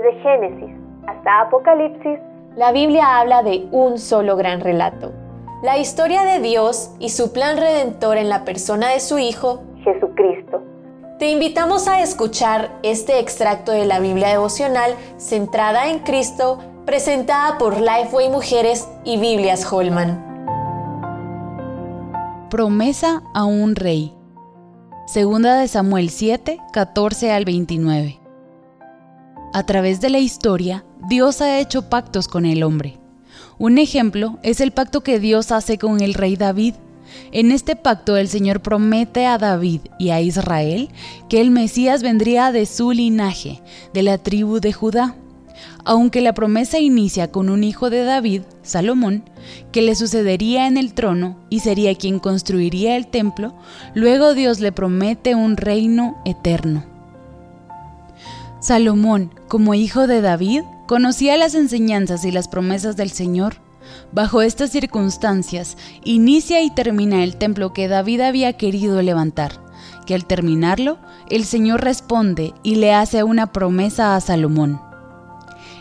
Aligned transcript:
Desde 0.00 0.18
Génesis 0.22 0.74
hasta 1.06 1.42
Apocalipsis, 1.42 2.18
la 2.56 2.72
Biblia 2.72 3.18
habla 3.18 3.42
de 3.42 3.68
un 3.70 3.98
solo 3.98 4.34
gran 4.36 4.60
relato. 4.60 5.12
La 5.62 5.76
historia 5.76 6.22
de 6.22 6.40
Dios 6.40 6.94
y 6.98 7.10
su 7.10 7.34
plan 7.34 7.58
redentor 7.58 8.16
en 8.16 8.30
la 8.30 8.44
persona 8.44 8.88
de 8.88 9.00
su 9.00 9.18
Hijo, 9.18 9.62
Jesucristo. 9.84 10.62
Te 11.18 11.28
invitamos 11.28 11.86
a 11.86 12.00
escuchar 12.00 12.70
este 12.82 13.18
extracto 13.18 13.72
de 13.72 13.84
la 13.84 14.00
Biblia 14.00 14.28
devocional 14.28 14.94
centrada 15.18 15.90
en 15.90 15.98
Cristo, 15.98 16.58
presentada 16.86 17.58
por 17.58 17.78
Lifeway 17.78 18.30
Mujeres 18.30 18.88
y 19.04 19.18
Biblias 19.18 19.70
Holman. 19.70 20.18
Promesa 22.48 23.22
a 23.34 23.44
un 23.44 23.76
rey. 23.76 24.14
Segunda 25.06 25.58
de 25.58 25.68
Samuel 25.68 26.08
7, 26.08 26.58
14 26.72 27.32
al 27.32 27.44
29. 27.44 28.19
A 29.52 29.64
través 29.64 30.00
de 30.00 30.10
la 30.10 30.20
historia, 30.20 30.84
Dios 31.08 31.40
ha 31.40 31.58
hecho 31.58 31.88
pactos 31.88 32.28
con 32.28 32.46
el 32.46 32.62
hombre. 32.62 32.98
Un 33.58 33.78
ejemplo 33.78 34.38
es 34.44 34.60
el 34.60 34.70
pacto 34.70 35.00
que 35.02 35.18
Dios 35.18 35.50
hace 35.50 35.76
con 35.76 36.00
el 36.00 36.14
rey 36.14 36.36
David. 36.36 36.74
En 37.32 37.50
este 37.50 37.74
pacto 37.74 38.16
el 38.16 38.28
Señor 38.28 38.60
promete 38.60 39.26
a 39.26 39.38
David 39.38 39.80
y 39.98 40.10
a 40.10 40.20
Israel 40.20 40.88
que 41.28 41.40
el 41.40 41.50
Mesías 41.50 42.00
vendría 42.04 42.52
de 42.52 42.64
su 42.64 42.92
linaje, 42.92 43.60
de 43.92 44.04
la 44.04 44.18
tribu 44.18 44.60
de 44.60 44.72
Judá. 44.72 45.16
Aunque 45.84 46.20
la 46.20 46.32
promesa 46.32 46.78
inicia 46.78 47.32
con 47.32 47.50
un 47.50 47.64
hijo 47.64 47.90
de 47.90 48.04
David, 48.04 48.42
Salomón, 48.62 49.24
que 49.72 49.82
le 49.82 49.96
sucedería 49.96 50.68
en 50.68 50.76
el 50.76 50.94
trono 50.94 51.40
y 51.50 51.58
sería 51.58 51.96
quien 51.96 52.20
construiría 52.20 52.96
el 52.96 53.08
templo, 53.08 53.54
luego 53.94 54.34
Dios 54.34 54.60
le 54.60 54.70
promete 54.70 55.34
un 55.34 55.56
reino 55.56 56.22
eterno. 56.24 56.99
Salomón, 58.60 59.32
como 59.48 59.72
hijo 59.72 60.06
de 60.06 60.20
David, 60.20 60.62
conocía 60.86 61.38
las 61.38 61.54
enseñanzas 61.54 62.26
y 62.26 62.30
las 62.30 62.46
promesas 62.46 62.94
del 62.94 63.10
Señor. 63.10 63.54
Bajo 64.12 64.42
estas 64.42 64.70
circunstancias, 64.70 65.78
inicia 66.04 66.62
y 66.62 66.70
termina 66.70 67.24
el 67.24 67.36
templo 67.36 67.72
que 67.72 67.88
David 67.88 68.20
había 68.20 68.52
querido 68.52 69.00
levantar, 69.00 69.64
que 70.04 70.14
al 70.14 70.26
terminarlo, 70.26 70.98
el 71.30 71.46
Señor 71.46 71.82
responde 71.82 72.52
y 72.62 72.74
le 72.74 72.92
hace 72.92 73.22
una 73.22 73.50
promesa 73.50 74.14
a 74.14 74.20
Salomón. 74.20 74.78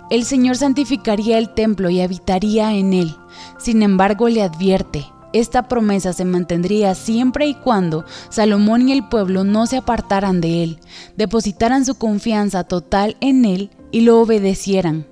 El 0.09 0.23
Señor 0.23 0.55
santificaría 0.55 1.37
el 1.37 1.53
templo 1.53 1.89
y 1.89 1.99
habitaría 1.99 2.73
en 2.73 2.93
él. 2.93 3.15
Sin 3.57 3.83
embargo, 3.83 4.29
le 4.29 4.41
advierte, 4.41 5.05
esta 5.33 5.67
promesa 5.67 6.13
se 6.13 6.25
mantendría 6.25 6.95
siempre 6.95 7.47
y 7.47 7.53
cuando 7.53 8.05
Salomón 8.29 8.89
y 8.89 8.93
el 8.93 9.07
pueblo 9.07 9.43
no 9.43 9.65
se 9.65 9.77
apartaran 9.77 10.41
de 10.41 10.63
él, 10.63 10.79
depositaran 11.17 11.85
su 11.85 11.95
confianza 11.95 12.63
total 12.63 13.17
en 13.21 13.45
él 13.45 13.69
y 13.91 14.01
lo 14.01 14.19
obedecieran. 14.19 15.05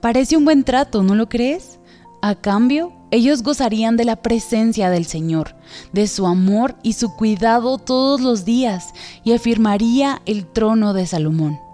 Parece 0.00 0.36
un 0.36 0.44
buen 0.44 0.64
trato, 0.64 1.02
¿no 1.02 1.14
lo 1.14 1.28
crees? 1.28 1.78
A 2.22 2.34
cambio, 2.34 2.92
ellos 3.10 3.42
gozarían 3.42 3.96
de 3.96 4.04
la 4.04 4.16
presencia 4.16 4.90
del 4.90 5.04
Señor, 5.04 5.54
de 5.92 6.08
su 6.08 6.26
amor 6.26 6.76
y 6.82 6.94
su 6.94 7.14
cuidado 7.14 7.78
todos 7.78 8.20
los 8.20 8.44
días, 8.44 8.92
y 9.22 9.32
afirmaría 9.32 10.22
el 10.26 10.46
trono 10.46 10.92
de 10.92 11.06
Salomón. 11.06 11.65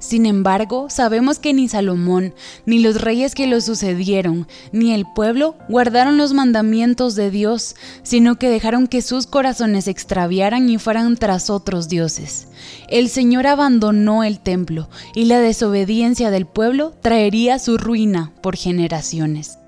Sin 0.00 0.24
embargo, 0.24 0.88
sabemos 0.88 1.38
que 1.38 1.52
ni 1.52 1.68
Salomón, 1.68 2.34
ni 2.64 2.78
los 2.78 3.02
reyes 3.02 3.34
que 3.34 3.46
lo 3.46 3.60
sucedieron, 3.60 4.48
ni 4.72 4.92
el 4.94 5.04
pueblo 5.04 5.56
guardaron 5.68 6.16
los 6.16 6.32
mandamientos 6.32 7.14
de 7.14 7.30
Dios, 7.30 7.76
sino 8.02 8.36
que 8.36 8.48
dejaron 8.48 8.86
que 8.86 9.02
sus 9.02 9.26
corazones 9.26 9.84
se 9.84 9.90
extraviaran 9.90 10.70
y 10.70 10.78
fueran 10.78 11.18
tras 11.18 11.50
otros 11.50 11.90
dioses. 11.90 12.48
El 12.88 13.10
Señor 13.10 13.46
abandonó 13.46 14.24
el 14.24 14.40
templo, 14.40 14.88
y 15.14 15.26
la 15.26 15.38
desobediencia 15.38 16.30
del 16.30 16.46
pueblo 16.46 16.94
traería 17.02 17.58
su 17.58 17.76
ruina 17.76 18.32
por 18.42 18.56
generaciones. 18.56 19.58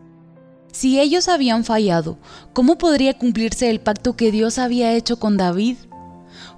Si 0.72 0.98
ellos 0.98 1.28
habían 1.28 1.64
fallado, 1.64 2.16
¿cómo 2.54 2.78
podría 2.78 3.18
cumplirse 3.18 3.68
el 3.68 3.80
pacto 3.80 4.16
que 4.16 4.32
Dios 4.32 4.58
había 4.58 4.94
hecho 4.94 5.18
con 5.18 5.36
David? 5.36 5.76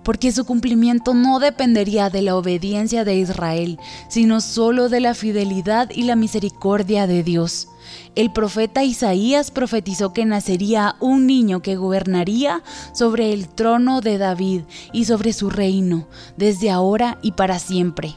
Porque 0.04 0.30
su 0.30 0.44
cumplimiento 0.44 1.14
no 1.14 1.40
dependería 1.40 2.10
de 2.10 2.22
la 2.22 2.36
obediencia 2.36 3.04
de 3.04 3.16
Israel, 3.16 3.78
sino 4.08 4.40
solo 4.40 4.88
de 4.88 5.00
la 5.00 5.14
fidelidad 5.14 5.90
y 5.90 6.02
la 6.02 6.14
misericordia 6.14 7.06
de 7.06 7.22
Dios. 7.22 7.68
El 8.14 8.32
profeta 8.32 8.84
Isaías 8.84 9.50
profetizó 9.50 10.12
que 10.12 10.24
nacería 10.24 10.96
un 11.00 11.26
niño 11.26 11.62
que 11.62 11.76
gobernaría 11.76 12.62
sobre 12.92 13.32
el 13.32 13.48
trono 13.48 14.00
de 14.00 14.18
David 14.18 14.62
y 14.92 15.06
sobre 15.06 15.32
su 15.32 15.50
reino, 15.50 16.06
desde 16.36 16.70
ahora 16.70 17.18
y 17.22 17.32
para 17.32 17.58
siempre. 17.58 18.14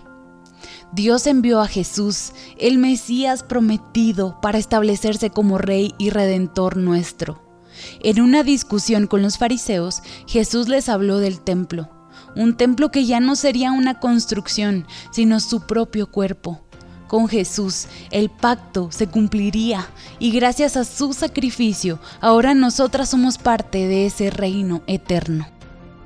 Dios 0.94 1.28
envió 1.28 1.60
a 1.60 1.68
Jesús, 1.68 2.32
el 2.58 2.78
Mesías 2.78 3.44
prometido, 3.44 4.40
para 4.42 4.58
establecerse 4.58 5.30
como 5.30 5.58
Rey 5.58 5.94
y 5.98 6.12
Redentor 6.12 6.78
nuestro. 6.78 7.47
En 8.02 8.22
una 8.22 8.44
discusión 8.44 9.08
con 9.08 9.22
los 9.22 9.38
fariseos, 9.38 10.02
Jesús 10.28 10.68
les 10.68 10.90
habló 10.90 11.20
del 11.20 11.40
templo, 11.40 11.90
un 12.36 12.56
templo 12.56 12.92
que 12.92 13.06
ya 13.06 13.20
no 13.20 13.36
sería 13.36 13.72
una 13.72 14.00
construcción, 14.00 14.86
sino 15.12 15.40
su 15.40 15.62
propio 15.62 16.12
cuerpo. 16.12 16.62
Con 17.08 17.30
Jesús 17.30 17.88
el 18.12 18.30
pacto 18.30 18.92
se 18.92 19.08
cumpliría 19.08 19.88
y 20.20 20.32
gracias 20.32 20.76
a 20.76 20.84
su 20.84 21.14
sacrificio 21.14 22.00
ahora 22.20 22.54
nosotras 22.54 23.10
somos 23.10 23.38
parte 23.38 23.88
de 23.88 24.06
ese 24.06 24.30
reino 24.30 24.82
eterno. 24.88 25.48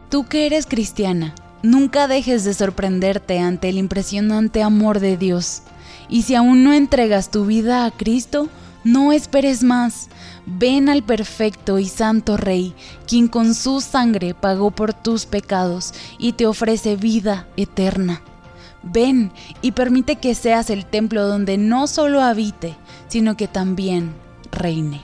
Tú 0.09 0.27
que 0.27 0.45
eres 0.45 0.67
cristiana, 0.67 1.33
nunca 1.63 2.07
dejes 2.07 2.43
de 2.43 2.53
sorprenderte 2.53 3.39
ante 3.39 3.69
el 3.69 3.77
impresionante 3.77 4.61
amor 4.61 4.99
de 4.99 5.17
Dios. 5.17 5.63
Y 6.07 6.23
si 6.23 6.35
aún 6.35 6.63
no 6.63 6.73
entregas 6.73 7.31
tu 7.31 7.45
vida 7.45 7.85
a 7.85 7.91
Cristo, 7.91 8.49
no 8.83 9.11
esperes 9.11 9.63
más. 9.63 10.09
Ven 10.45 10.89
al 10.89 11.03
perfecto 11.03 11.79
y 11.79 11.85
santo 11.85 12.37
Rey, 12.37 12.75
quien 13.07 13.27
con 13.27 13.53
su 13.53 13.81
sangre 13.81 14.33
pagó 14.33 14.71
por 14.71 14.93
tus 14.93 15.25
pecados 15.25 15.93
y 16.17 16.31
te 16.33 16.47
ofrece 16.47 16.95
vida 16.95 17.47
eterna. 17.57 18.21
Ven 18.83 19.31
y 19.61 19.73
permite 19.73 20.15
que 20.15 20.33
seas 20.33 20.69
el 20.69 20.85
templo 20.85 21.27
donde 21.27 21.57
no 21.57 21.87
solo 21.87 22.21
habite, 22.21 22.77
sino 23.07 23.35
que 23.37 23.47
también 23.47 24.13
reine. 24.51 25.01